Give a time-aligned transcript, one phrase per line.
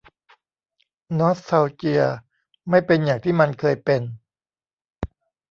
[1.17, 2.03] นอสทัลเจีย
[2.69, 4.01] ไม่เป็นอย่างที่มันเคยเป็น